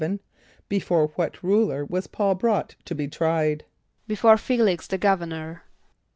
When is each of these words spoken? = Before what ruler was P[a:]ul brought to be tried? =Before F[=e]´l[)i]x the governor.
= 0.39 0.45
Before 0.67 1.09
what 1.09 1.43
ruler 1.43 1.85
was 1.85 2.07
P[a:]ul 2.07 2.33
brought 2.33 2.75
to 2.85 2.95
be 2.95 3.07
tried? 3.07 3.65
=Before 4.07 4.33
F[=e]´l[)i]x 4.33 4.87
the 4.87 4.97
governor. 4.97 5.61